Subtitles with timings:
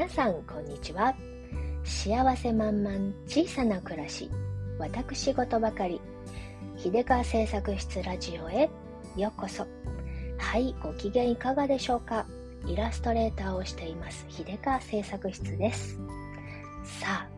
[0.00, 1.14] 皆さんこんにちは。
[1.84, 4.30] 幸せ満々小さな暮らし。
[4.78, 6.00] 私事ばかり。
[6.78, 8.70] 秀川製作室ラジオへ。
[9.14, 9.66] ようこそ。
[10.38, 12.24] はいご機嫌いかがでしょうか。
[12.66, 14.24] イラストレーターをしています。
[14.30, 15.98] 秀川製作室です。
[17.02, 17.28] さあ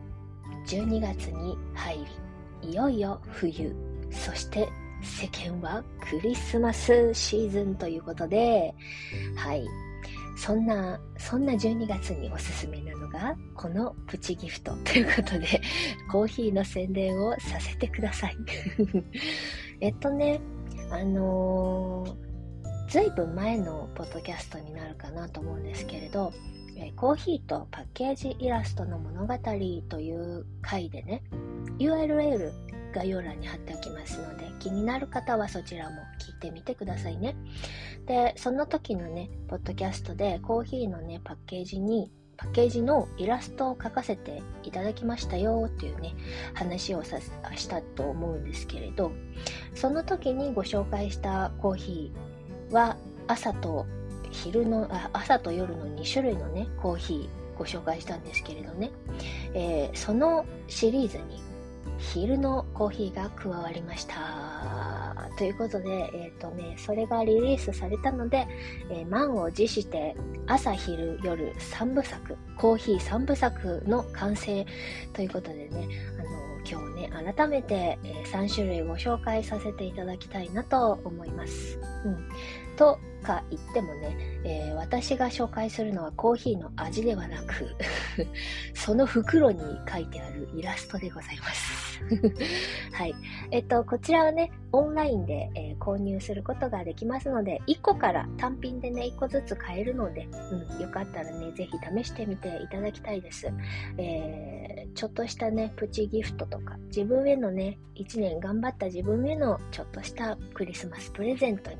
[0.65, 1.97] 12月に入
[2.61, 3.75] りいよいよ冬。
[4.09, 4.69] そして
[5.01, 8.73] 世間はクリスマスシーズンということで
[9.35, 9.67] はい。
[10.35, 15.61] そんな、そんな12月におすすめなのが、このプチギフト ということで、
[16.11, 18.37] コーヒーの宣伝をさせてください。
[19.81, 20.41] えっとね、
[20.91, 26.31] あのー、ずいぶん前のポッドキャストになるかなと思うんですけれど、
[26.95, 29.33] コーヒーとパッケージイラストの物語
[29.89, 31.23] という回でね、
[31.79, 32.51] URL
[32.93, 37.35] 概要欄に貼っておきますので、気になる方はそちらも聞いてみてくださいね。
[38.05, 46.15] で、その時のね、ポッドキャストでコーヒーのね、パッケージに、パッケージのイラストを描かせていただきましたよっていうね、
[46.53, 47.19] 話をさ
[47.55, 49.11] したと思うんですけれど、
[49.75, 53.85] その時にご紹介したコーヒーは朝と
[54.31, 58.91] 昼の、あ朝と夜の2種類のね、コーヒーご紹介したんですけれどね、
[59.53, 61.41] えー、そのシリーズに
[61.97, 64.13] 昼のコーヒーが加わりました。
[65.37, 68.47] ということで、えっ、ー、とね、それがリリースされたので、
[68.89, 70.15] えー、満を持して
[70.47, 74.65] 朝昼夜3部作、コーヒー3部作の完成
[75.13, 75.87] ということでね、
[76.19, 81.79] あの今日ね、改めて、え、3種類ご紹介させていただきたいなと思います。
[82.05, 82.29] うん。
[82.75, 87.75] とか言ってもね、えー、私が紹介するのはコーヒーの味ではなく
[88.75, 91.83] その袋に書いてあるイラストでございます。
[92.93, 93.15] はい。
[93.51, 103.47] えっと、こちらはね、オンラインで、えー、購入することができますので、1個から単品でね、1個ずつ買えるので、うん、よかったらね、ぜひ試してみていただきたいです。
[103.97, 111.77] えー、ちょっとしたね、プチギフトとか、自分へのね、1年頑張った自分へのちょっとしたクリスマスプレゼントに、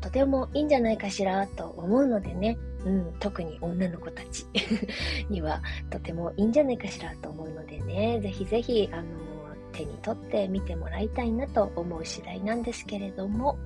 [0.00, 4.46] とてもいいんじゃないないかしらと思うのでね、うん、特に女の子たち
[5.28, 9.04] にはとてもいいんじゃないかしらと思うのでね、ぜひぜひ、あの
[9.72, 13.58] 手に取って見てもらいたいなと思う次第なんですけれども、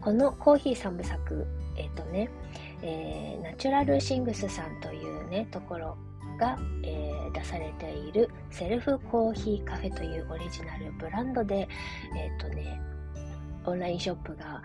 [0.00, 1.46] このコーヒー3部作、
[1.76, 2.28] えっ、ー、とね、
[2.82, 5.96] えー、ナチュラルシングスさんというね、ところ
[6.38, 11.68] が、えー、出されているセルフコーヒーカフェというオリジナルブランドで、
[12.16, 12.80] えっ、とね、
[13.64, 14.62] オンラインショップが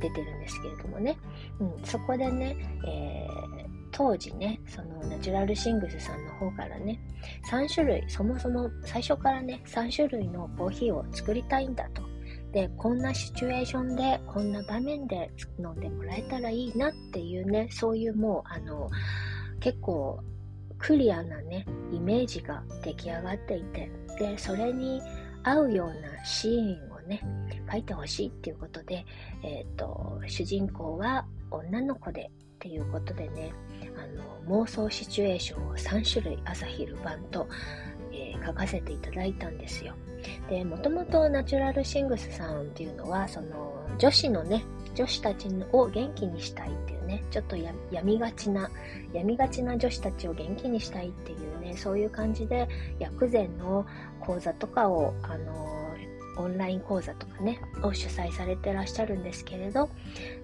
[0.00, 1.18] 出てるんですけれどもね、
[1.58, 7.00] うん、そこでね、えー、当時ね、そのナチュラルシングスさんの方からね、
[7.50, 12.02] 3種類、そもそも最初からね、3種類のコーヒーを作りたいんだと。
[12.52, 18.90] で、こんなシチュエーションで、こんな場面で飲んでもらえたらいいなっていうね、そういうもう、あの、
[19.60, 20.20] 結構
[20.80, 25.00] クリアなね、イメージが出来上がっていて、で、それに
[25.42, 27.22] 合うようなシーンをね、
[27.70, 29.04] 書いてほしいっていうことで、
[29.42, 33.52] えっ、ー、と、主人公は女の子でっていうことでね、
[33.96, 37.48] あの妄想シチュエーションを3種類朝昼晩と、
[38.12, 39.94] えー、書かせていただいたんですよ。
[40.48, 44.64] で、もともとナチュラルシングスさんっていうのは、その女子のね、
[44.94, 47.56] 女子たちを元気にしたいっていうね、ちょっと
[47.90, 48.70] 闇がちな、
[49.12, 53.86] 闇がちな女子たちを元気にしたいっていうね、そういう感じで薬膳の
[54.20, 55.79] 講座とかを、あの
[56.40, 59.88] オンライン講座とかね、を主催されてらっしゃるんですけれど、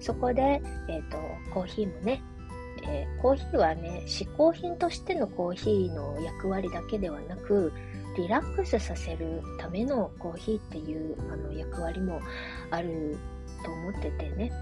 [0.00, 1.18] そこで、え、ー、と、
[1.52, 2.22] コーヒーもね、
[2.82, 7.72] えー、コーヒーはね、嗜好品としてのコーヒーの役割だけではなく、
[8.16, 12.22] リラックスさせるためのコーヒーっていうあの役割も
[12.70, 13.18] ある
[13.62, 14.52] と思っててね。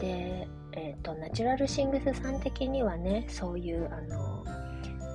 [0.00, 4.44] で、えっ、ー、と、ナチュラルシングスさん的にはね、そういう、あの、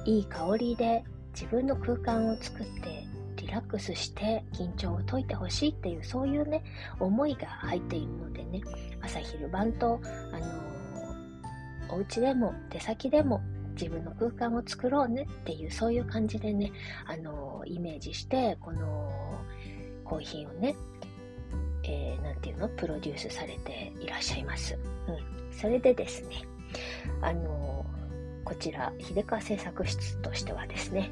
[0.06, 3.06] いい香りで自分の空間を作って
[3.48, 6.64] リラックスして緊張を解いてほしいっていうそういうね
[7.00, 8.62] 思いが入っているのでね
[9.02, 10.00] 朝昼晩と
[10.34, 10.40] あ
[11.90, 13.42] のお家でも出先でも
[13.72, 16.72] 自分の空間を作ろうねっていうそういう感じでね
[17.06, 19.42] あのイメージしてこの
[20.04, 20.76] コーヒーをね
[21.90, 24.78] えー、ていうのプロデュースされていらっしゃいます。
[25.08, 25.54] うん。
[25.54, 26.44] それでですね、
[27.22, 27.86] あの
[28.44, 31.10] こちら、秀川製作室としてはですね、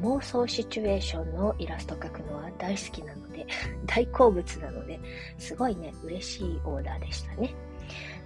[0.00, 3.46] 妄想シチュエーションのイラスト描くのは大好きなので、
[3.86, 4.98] 大好物なので、
[5.38, 7.54] すごいね、嬉しいオーダーでしたね。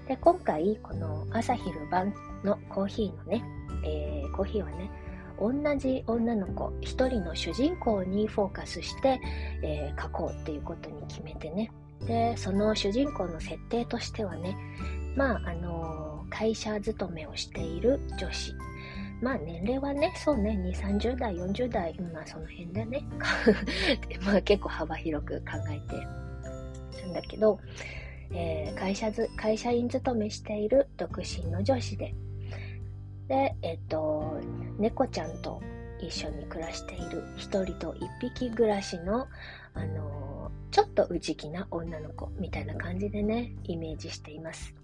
[0.07, 2.15] で、今回、この朝昼晩
[2.45, 3.45] のコーヒーのね、
[3.85, 4.91] えー、コーヒーはね、
[5.39, 9.21] 同じ女の子、一人の主人公にフォーカスして、
[9.63, 11.71] えー、書こうっていうことに決めてね。
[12.07, 14.57] で、その主人公の設定としてはね、
[15.17, 18.53] まあ、あのー、会社勤めをしている女子。
[19.21, 23.03] まあ年齢はね、そうね、2、30代、40代、まあその辺でね、
[24.25, 25.97] まあ結構幅広く考えて
[27.03, 27.59] るんだけど、
[28.31, 32.15] えー、会社ず会社員勤めしている独身の女子で、
[33.29, 34.41] で、えっと、
[34.79, 35.61] 猫ちゃんと
[36.01, 39.27] 一緒に暮らしている一人と一匹暮らしの、
[39.75, 40.36] あのー、
[40.77, 44.75] ちょっと内気な女の子みたいな感じでね、イメージしています。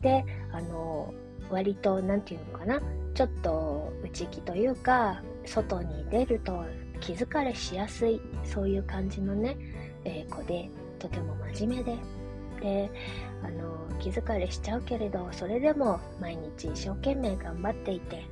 [0.00, 1.14] で、あの、
[1.50, 2.82] 割と、なんていうのかな、
[3.14, 6.64] ちょっと内気というか、外に出ると
[6.98, 9.56] 気疲れしやすい、そういう感じのね、
[10.02, 11.96] えー、子で、とても真面目で、
[12.60, 12.90] で、
[13.44, 18.24] あの気疲れしちゃうけれどそれでも毎日一生懸命頑張っていて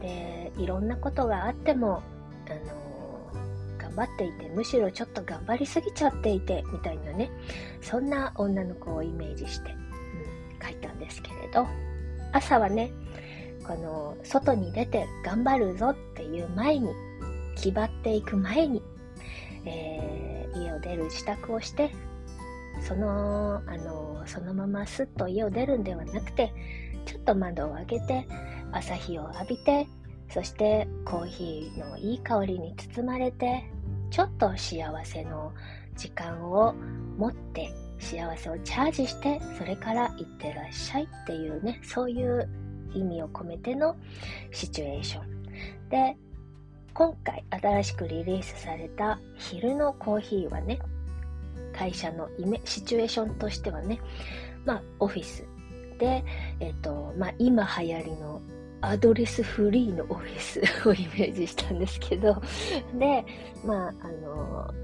[0.00, 2.02] でいろんなことがあっても
[2.48, 2.87] あの
[3.88, 7.30] 頑張っていてむしろちょっと頑張りすぎちゃっていてみたいなね
[7.80, 11.66] そんな女の子をイメージして、うん、書いたんですけれど
[12.32, 12.90] 朝はね
[13.66, 16.90] この外に出て頑張るぞっていう前に
[17.56, 18.82] 気張っていく前に、
[19.64, 21.90] えー、家を出る支度をして
[22.82, 26.52] そのあのそのまますっと家を出るんではなくて
[27.06, 28.28] ちょっと窓を開けて
[28.72, 29.86] 朝日を浴びて
[30.30, 33.64] そしてコーヒーのいい香りに包まれて
[34.10, 35.52] ちょっと幸せの
[35.96, 36.74] 時間を
[37.16, 42.48] 持って幸せをチャージしてそれから行ってらっしゃいっていうねそういう
[42.94, 43.96] 意味を込めての
[44.50, 45.42] シチュエーション。
[45.90, 46.16] で
[46.94, 50.80] 今回新しくリリースされた昼のコーヒーはね
[51.72, 54.00] 会社のイメシチュエーションとしてはね、
[54.64, 55.44] まあ、オフィス
[55.98, 56.24] で、
[56.60, 58.40] えっ、と、まあ、今流行りの
[58.80, 62.40] アドレスフリーのオフィスをイメージしたんですけど、
[62.98, 63.24] で、
[63.64, 64.74] まあ、あの、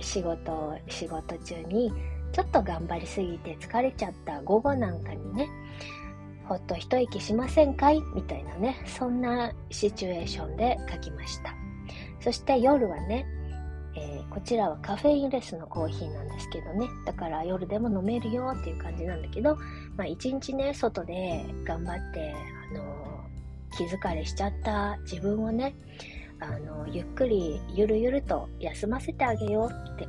[0.00, 1.92] 仕事、仕事中に、
[2.32, 5.48] ちょっと頑張りすぎて疲れちゃった午後なんかにね、
[6.44, 11.54] ほっと一息しませんかいみたいなね、そんなシチュエーションで書きました。
[12.20, 13.26] そして夜はね、
[13.94, 19.56] えー、こちらはカフェインレスのコーヒーなんですけどねだから夜でも飲めるよっていう感じなんだけど、
[19.96, 22.34] まあ、一日ね外で頑張って、
[22.70, 23.41] あのー、
[23.76, 24.98] 気疲れしちゃった。
[25.02, 25.74] 自分をね、
[26.40, 30.08] あの、ゆっくりゆるゆると休ませてあげようって。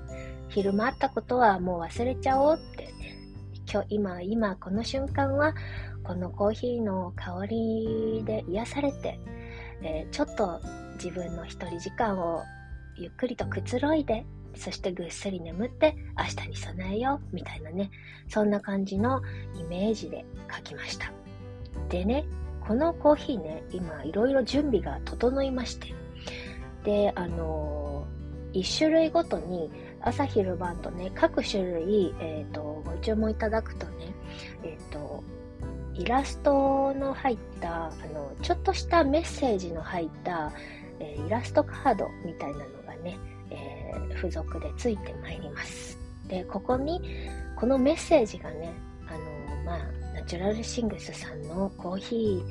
[0.50, 2.94] 昼間あったことはもう忘れちゃおうって。
[3.72, 5.56] 今日今今この瞬間は
[6.04, 9.20] このコーヒーの香りで癒されて、
[9.82, 10.62] えちょっと
[10.96, 12.44] 自分の一人時間を
[12.98, 14.26] ゆっくりとくつろいで、
[14.56, 17.90] そしてぐっすり眠って明日に備えようみたいなね、
[18.28, 19.22] そんな感じの
[19.60, 20.26] イメージで
[20.56, 21.12] 書きました。
[21.90, 22.26] でね、
[22.68, 25.94] このコーヒーね、今いろいろ準備が整いまして、
[26.84, 29.70] で、あのー、1種類ごとに
[30.02, 34.14] 朝昼晩とね、各種類、えっ、ー、と、ご注文いただくとね、
[34.64, 35.24] えっ、ー、と、
[35.94, 40.52] イラストの入った、あの、ちょっとしたメッセージの入った、
[41.00, 43.18] えイラストカードみたいなのがね、
[43.50, 45.98] え、付属でついてまいります。
[46.28, 47.02] で、ここに、
[47.56, 48.74] このメッセージがね、
[49.08, 49.93] あの、まあ、
[50.24, 52.44] ナチュラルシングスさんのコーヒ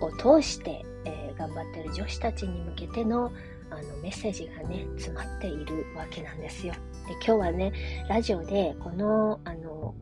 [0.00, 3.30] ーを通して、えー、頑張ってる女子たちに向けての
[3.70, 6.72] あのメッセージがね、詰まっているわけなんですよ。
[7.06, 7.72] で、今日はね、
[8.08, 9.94] ラジオでこの、あの、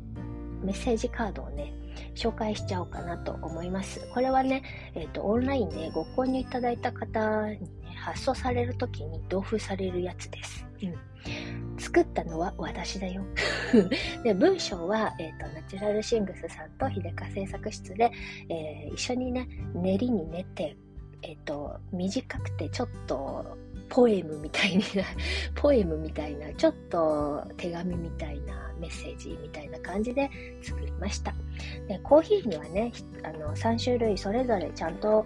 [0.63, 1.75] メッセージカードをね、
[2.15, 4.07] 紹介しちゃおうかなと思います。
[4.13, 4.63] これはね、
[4.95, 7.59] え、ー、と、オンラインでご購入いただいた方に
[7.97, 10.67] 発送される時に同封されるやつです。
[10.83, 10.95] うん。
[11.79, 13.23] 作ったのは私だよ。
[14.23, 18.11] で、文章は、え、ー、と、ナチュラルシングスさんと秀香製作室で、
[18.49, 20.77] えー、一緒にね、練りに練って、
[21.23, 23.57] え、ー、と、短くてちょっと、
[23.89, 24.83] ポエムみたいな、
[25.55, 30.31] ポエムみたいな、ちょっと手紙みたいなメッセージみたいな感じで
[30.63, 31.35] 作りました。
[31.89, 35.25] でコーヒーにはね、あの3種類それぞれちゃんと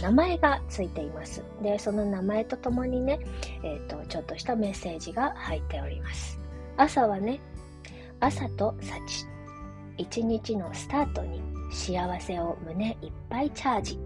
[0.00, 1.42] 名前がついています。
[1.62, 3.20] で、その名前とともにね、
[3.62, 6.38] えっ、ー、と、ちょっとしたメッセージが入っております。
[6.76, 7.40] 朝はね、
[8.20, 9.26] 朝と幸。
[9.98, 13.98] 一日のスタートに幸せを胸いっぱいチャージ。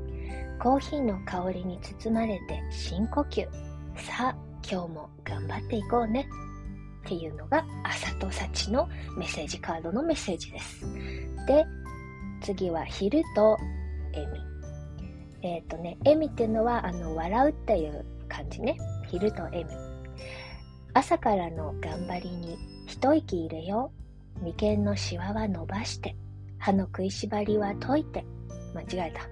[0.59, 3.47] コーヒーの香りに包まれて深呼吸。
[3.97, 4.37] さあ、
[4.69, 6.29] 今日も頑張っていこうね。
[7.05, 10.85] っていうのが朝と幸のメッセージカードのメッセージです。
[11.47, 11.65] で、
[12.43, 13.57] 次は昼と
[14.13, 14.56] 笑み。
[15.47, 18.77] えっ、ー、とね、笑みっていうのは、あの、笑うっていう感じね。
[19.09, 19.71] 昼と笑み。
[20.93, 23.93] 朝からの頑張りに一息入れよ
[24.41, 24.41] う。
[24.41, 26.17] 眉間のシワは伸ばして、
[26.59, 28.25] 歯の食いしばりは解いて。
[28.75, 29.23] 間違えた。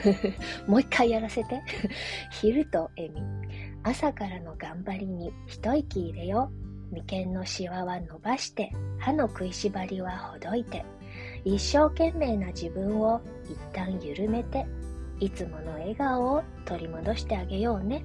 [0.66, 1.60] もう一回やらせて。
[2.30, 3.20] 昼と笑み。
[3.82, 6.50] 朝からの頑張りに一息入れよ
[6.90, 6.94] う。
[6.94, 10.84] 眉間のシワは伸ばして、歯の食いしばりはほどいて、
[11.44, 14.66] 一生懸命な自分を一旦緩めて、
[15.20, 18.02] いつもの笑顔を取り戻してあげようね。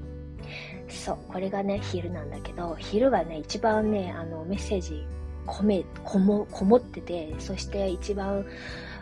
[0.88, 5.06] そう、これがね、昼なんだけど、昼はね、一番ね、あの、メッセージ
[5.48, 8.46] 込め、こも、こもってて、そして一番、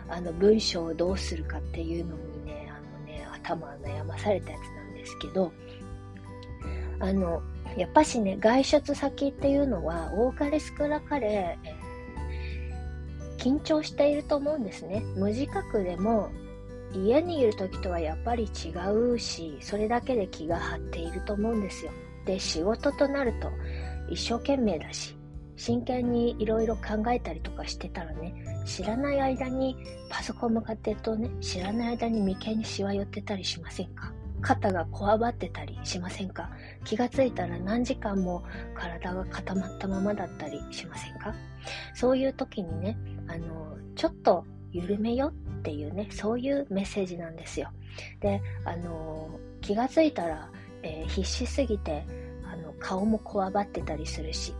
[0.08, 5.52] あの、文章をどうするかっていうのにね、あのね、頭悩まされたやつなんですけど、
[7.00, 7.42] あの、
[7.76, 11.58] やっぱしね、外出先っていうのは、多かれ少なかれ、
[13.38, 15.02] 緊張していると思うんですね。
[15.16, 16.30] 無自覚でも、
[16.94, 18.70] 家にいる時とはやっぱり違
[19.14, 21.92] うし、それだけで気が張っていると思うんですよ。
[22.24, 23.50] で、仕事となると
[24.08, 25.16] 一生懸命だし、
[25.56, 28.34] 真剣にいろいろ考えたりとかしてたらね、
[28.64, 29.76] 知らない間に
[30.08, 34.12] パソコン向かってるとね、知らない間に眉間にしわ寄ってたりしませんか？
[34.40, 36.50] 肩がこわばってたりしませんか？
[36.84, 38.42] 気がついたら何時間も
[38.74, 41.34] 体が固まったままだったりしませんか？
[41.94, 42.98] そういう時にね、
[43.28, 47.70] あの、ちょっと緩めよっていうね、そういうメッセージなんですよ。
[48.20, 50.50] で、あの、気がついたら、
[50.82, 52.04] えー、必死すぎて、
[52.44, 54.52] あの、顔もこわばってたりするし、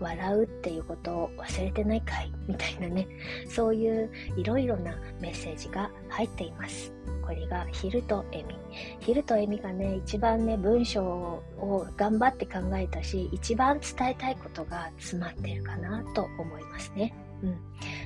[0.00, 3.06] 笑うっていうことを忘れてないかいみたいなね、
[3.48, 6.92] そういういろいろなメッセージが入っています。
[7.22, 8.56] これがヒルとエミ。
[9.00, 17.12] ヒルとエミがね、一番ね、文章を頑張って考えたし、一番伝えたいことが詰まってるかなと思いますね。
[17.42, 17.58] うん。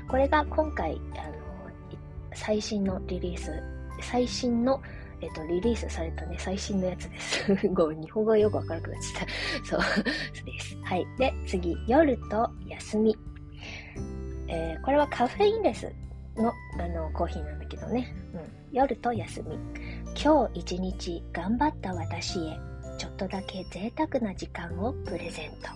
[0.08, 1.41] これが今回、あの、
[2.34, 3.62] 最新のリリース、
[4.00, 4.80] 最新の
[5.22, 7.54] えっと、リリースされたね、最新のやつです。
[7.72, 9.26] ごめん、日本語がよくわからなくなっちゃった。
[9.64, 9.80] そう、
[10.34, 10.76] そうです。
[10.82, 11.06] はい。
[11.16, 13.16] で、次、夜と休み。
[14.48, 15.90] えー、これはカフェインレス
[16.36, 18.12] のあのコーヒーなんだけどね。
[18.34, 18.76] うん。
[18.76, 19.56] 夜と休み。
[20.20, 22.58] 今日一日頑張った私へ、
[22.98, 25.68] ちょっとだけ贅沢な時間をプレゼント。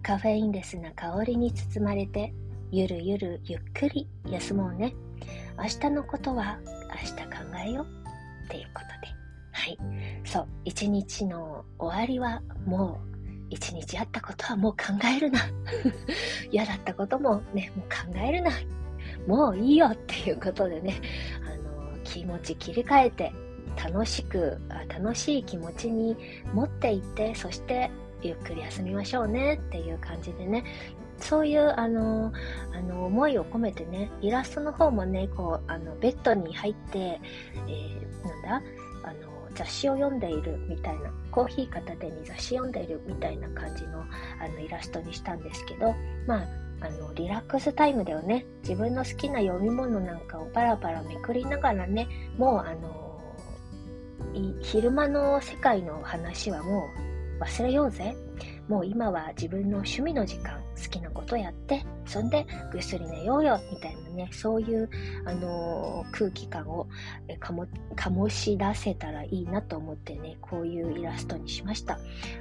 [0.00, 2.32] カフェインレスな香りに包まれて、
[2.70, 4.94] ゆるゆるゆっくり休もうね。
[5.58, 6.58] 明日のことは
[6.90, 7.22] 明日考
[7.64, 8.06] えよう。
[8.46, 9.14] っていうことで。
[9.52, 9.78] はい。
[10.24, 10.48] そう。
[10.64, 13.16] 一日の終わりはもう、
[13.50, 14.78] 一日あったことはもう考
[15.16, 15.40] えるな。
[16.50, 18.50] 嫌だったこともね、もう考えるな。
[19.26, 20.94] もういいよっていうことでね、
[21.44, 23.32] あの、気持ち切り替えて、
[23.76, 24.58] 楽しく、
[24.88, 26.16] 楽しい気持ちに
[26.54, 27.90] 持っていって、そして
[28.22, 30.64] ゆっくり休みましょうねっていう感じでね、
[31.18, 32.32] そういう、あの、
[32.72, 38.62] あの、思いを込めてね、イラストの方もね、こう、あの、ベッドに入って、えー、なんだ、
[39.04, 45.94] あの、雑誌を読んでいるみたいな、コーヒー片手に雑誌読んでいるみたいな感じの、あの、イラストにしたんですけど、
[46.26, 46.46] まあ、
[46.80, 48.44] あの、リラックスタイムだよね。
[48.62, 52.06] 自分の好きな読み物なんかをパラパラめくりながらね、
[52.36, 53.06] もう、あの、
[54.60, 56.88] 昼間の世界の話はも
[57.40, 58.14] う忘れようぜ。
[58.68, 64.88] もう今は自分の趣味の時間、好きなことやって、そんでぐっすり寝ようよ、みたいなね、そういう、
[65.24, 66.86] あのー、空気感を、
[67.96, 71.98] 醸し出せたらいいなと思ってね、こういうイラストにしました。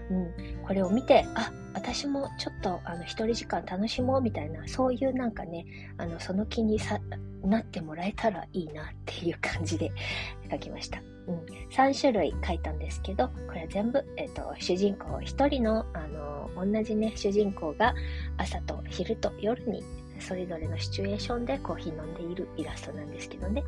[0.09, 5.65] うん、これを見て、あ、私もちょっと、あの、一人時間楽しもう、みたいな、そういうなんかね、
[5.97, 6.99] あの、その気にさ、
[7.47, 9.91] なってもらえたらいいなっていう感じで
[10.49, 11.01] 書きました。
[11.27, 11.39] うん、
[11.71, 17.93] 3種類書いたんですけど、これは全部、えっ、と、主人公1人の、あの、同じね、主人公が
[18.37, 19.83] 朝と昼と夜に
[20.19, 23.63] それぞれのシチュエーションでコーヒー飲んでいるイラストなんですけどね。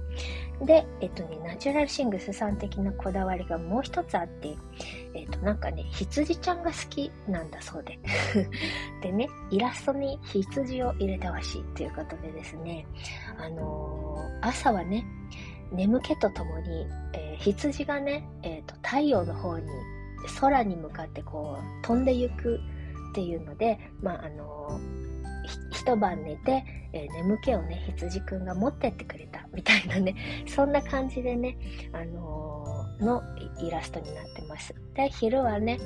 [0.61, 4.55] で、えっとね、ナチュラルシングスさん的なこだわりがもう一つあって、
[5.13, 7.99] えっと、なんかね、羊ちゃんが好きなんだそうで。
[9.03, 12.85] でね、イラストに羊を入れてほしいということでですね、
[13.37, 15.05] あのー、朝はね、
[15.71, 19.67] 眠気とともに、えー、羊がね、えーと、太陽の方に
[20.39, 22.59] 空に向かってこう飛んでいく
[23.11, 24.79] っていうので、まああの
[25.71, 26.63] 一晩寝て、
[26.93, 29.47] えー、眠気をね羊くんが持ってってくれた。
[29.53, 30.15] みたいなね。
[30.47, 31.57] そんな感じでね、
[31.93, 33.21] あのの
[33.59, 34.73] イラストになってます。
[34.93, 35.79] で、昼はね、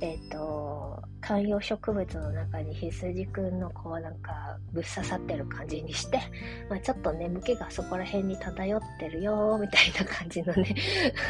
[0.00, 6.20] えっ、ー、と、観葉植物の中に羊くんのこうなんかぶっ刺さってる感じにして、
[6.68, 10.74] まあ、ちょっと眠気がそこら辺に漂ってるよみたいな感じのね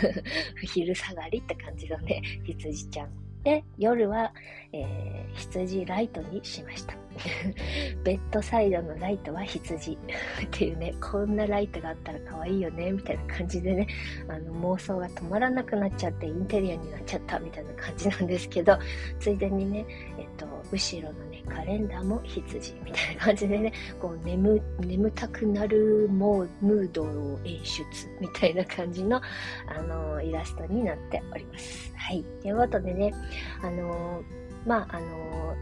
[0.63, 3.09] 昼下がりって感じのね、羊ちゃん。
[3.45, 4.33] で、夜は、
[4.75, 6.97] えー、羊ライトにしました。
[8.03, 9.93] ベッドサイドのライトは羊
[10.47, 13.87] っていうね、こんなライトがあったら可愛いよね、みたいな感じでね、
[14.29, 18.77] あの妄想が止まらなくなっちゃってインテリアになっちゃったみたいな感じなんですけど、
[19.21, 19.87] ついでにね、
[20.19, 27.85] えっと、後ろのね、カレンダーも羊みたいな感じでね、こう眠、眠たくなるモムードを演出
[28.21, 29.21] みたいな感じの、
[29.69, 31.93] あの、イラストになっております。
[31.95, 32.25] はい。
[32.43, 33.15] ということでね、
[33.63, 34.23] あの
[34.67, 35.57] まあ、あの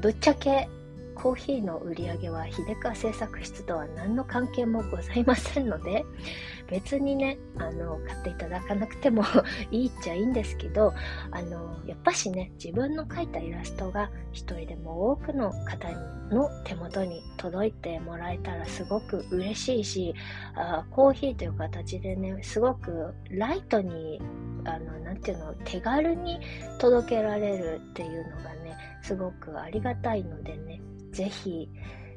[0.00, 0.68] ぶっちゃけ
[1.14, 6.04] コーヒーの売り上げは秀川製作室とは何の関係もございませんので、
[6.68, 9.22] 別にね、あの、買っていただかなくても
[9.70, 10.92] いいっちゃいいんですけど、
[11.30, 15.90] あの、やっぱしね、自分の描いたイラストが一人でも多くの方
[16.30, 20.14] の手元に届いてもらえたらすごく嬉しいし、
[20.54, 24.20] あコーヒーという形でね、すごくライトに、
[24.64, 26.40] あの、なんていうの、手軽に
[26.78, 30.80] 届けられるっていうのがね、すごくありがたいのでね、
[31.12, 31.68] ぜひ、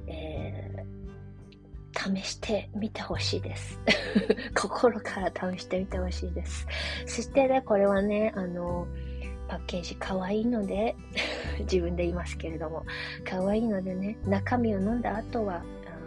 [0.08, 0.97] えー
[1.98, 3.80] 試してみてほしいです。
[4.56, 6.68] 心から試してみてほしいです。
[7.06, 8.88] そしてね、これはね、あの、
[9.48, 10.96] パッケージ可愛いので、
[11.60, 12.86] 自分で言いますけれども、
[13.26, 15.64] 可愛いのでね、中身を飲んだ後は、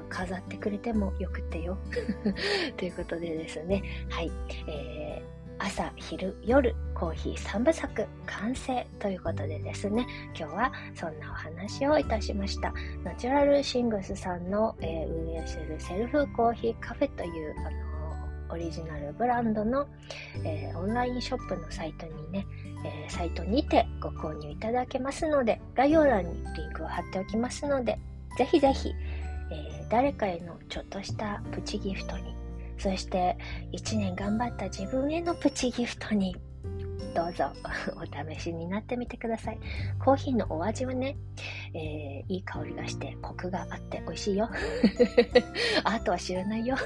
[0.09, 1.79] 飾ってくれてもよくてよ。
[2.77, 4.31] ということでですね、はい。
[4.67, 12.73] えー朝、昼、夜、コーヒー3部作完成ということでですね、今日はそんなお話をいたしました。
[13.05, 19.87] ナチュラルシングスさんの、えー、運営するセルフコーヒーカフェという、あの、オリジナルブランドの、
[20.45, 22.47] えー、オンラインショップのサイトにね、
[22.83, 27.99] えサイトにてご購入いただけますので、概要欄にリンクを貼っておきますので、
[28.39, 28.95] ぜひぜひ、
[29.53, 32.40] え誰かへのちょっとしたプチギフトに
[32.81, 33.37] そして
[33.73, 36.35] 1年頑張った自分へのプチギフトに
[37.15, 37.51] どうぞ
[37.97, 39.59] お試しになってみてください。
[39.99, 41.17] コーヒーのお味はね、
[41.75, 44.49] えー、いい香りがしてコクがあって美味しいよ。
[45.85, 46.77] あとは知らないよ。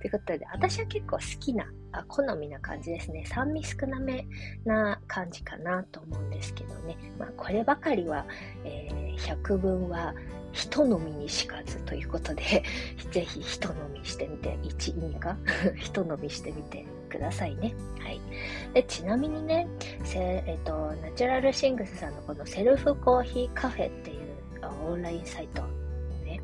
[0.00, 3.24] ということで、私は結構好きな、あ好みな感じですね。
[3.26, 4.26] 酸味少なめ
[4.64, 6.96] な感じかなと思うんですけどね。
[7.18, 8.26] まあ、こればかりは、
[8.64, 10.14] えー、百分は
[10.52, 12.42] 人飲みにしかずということで、
[13.10, 15.36] ぜひ人飲みしてみて、1いいか
[15.76, 16.84] 人飲みしてみて
[17.16, 17.74] くださいね。
[17.98, 18.20] はい。
[18.74, 19.66] で、ちなみにね、
[20.14, 24.16] えっ、と、ナチュラルシングスさんのこのセルフコーヒーカフェっていう
[24.86, 25.62] オンラインサイト
[26.24, 26.40] ね、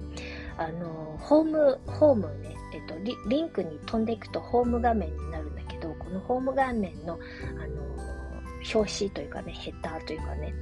[0.57, 7.19] あの、ホーム、ホームね、えっ、とリ、リンクに飛んでいくとホーム画面になるんだけど、このホーム画面の、
[7.63, 7.92] あの、
[8.75, 10.55] 表紙というかね、ヘッダーというかね、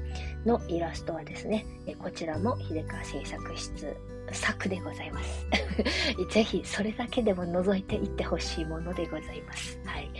[0.45, 3.97] のイラストはですね、えこちらも秀川製作室
[4.33, 5.47] 作でございます。
[6.31, 9.79] ぜひそれだけでも覗いていってほしいものでございます。
[9.85, 10.11] はい。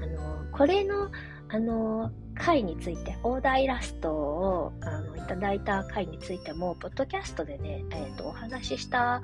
[0.00, 1.10] ん、あのこれの、
[1.48, 9.22] あの回について、オーダーイラストをあのいただいた回についても、ポッドキャストでね、えっ、ー、と、お話しした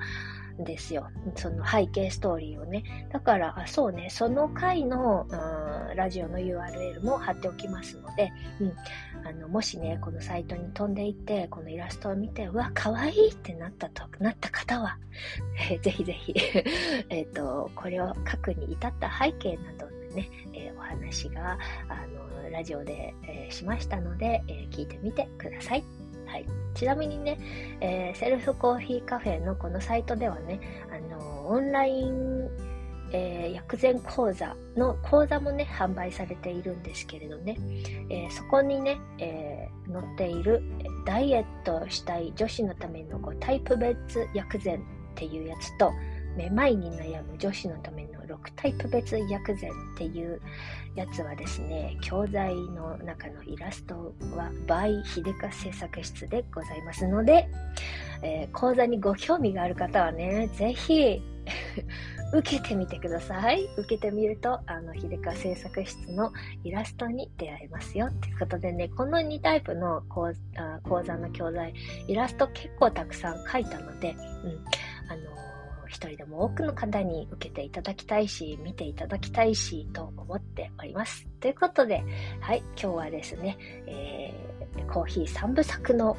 [0.59, 1.07] ですよ。
[1.35, 2.83] その背景ストーリーをね。
[3.11, 8.73] だから、あそうね、その回の、うん、ラジオの URL も貼っておきますので、うん、
[9.27, 14.97] あのもしね、このサイトに飛んでいって、このイラストを見て、うわ、かわいいってなったと、なった方は、
[15.71, 16.33] えー、ぜひぜひ
[17.09, 21.57] えっと、これを書くに至った背景などね、えー、お話が、
[21.89, 26.02] あの、ラジオで、えー、しましたので、え聞いてみてください。
[26.33, 27.37] はい、ちなみにね、
[27.79, 30.59] えー、セルフコーヒーカフェのこのサイトではね、
[30.91, 32.49] あのオンライン、
[33.11, 37.55] えー、薬膳講座の講座もね、販売されているんですけれどね、
[38.09, 40.63] えー、そこにね、え載っている
[41.05, 44.79] ダイエットしたい女子のためのこうタイプ別薬膳っ
[45.13, 45.93] ていうやつと、
[46.35, 50.41] めまいに悩む女子のための6タイプ別薬膳っていう
[50.95, 57.47] やつはですね、教材の中のイラストは by 秀香製作室でございますので、
[58.21, 61.21] えー、講座にご興味がある方はね、ぜひ
[62.33, 63.65] 受けてみてください。
[63.77, 66.31] 受けてみると、あの、秀香製作室の
[66.63, 68.09] イラストに出会えますよ。
[68.21, 70.33] ということでね、この2タイプの講
[71.03, 71.73] 座の教材、
[72.07, 74.17] イラスト結構たくさん書いたので、うん、
[75.09, 75.52] あの
[75.93, 81.27] 一人でも多くの方に受けていただきたいし、見ていただきたいし、と思っております。
[81.39, 82.03] ということで、
[82.41, 86.17] はい、今日はですね、えー、コーヒー3部作の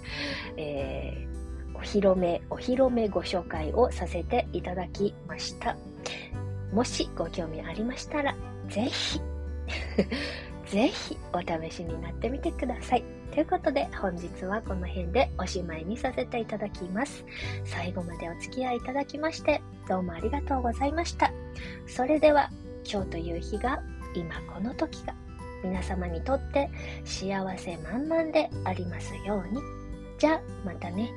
[0.56, 5.76] えー、お披露目、お披露目ご紹介をさせていただきました。
[6.72, 8.34] もしご興味ありましたら、
[8.68, 9.20] ぜひ
[10.66, 13.19] ぜひお試しになってみてください。
[13.32, 17.24] ということで本日はこの辺でおしまいにさせていただきます。
[17.64, 21.32] 最後までお付き合いいただきましてどうもありがとうございました。
[21.86, 22.50] それでは
[22.84, 23.82] 今日という日が
[24.14, 25.14] 今この時が
[25.62, 26.70] 皆様にとって
[27.04, 29.60] 幸せ満々でありますように。
[30.18, 31.10] じゃあまたね。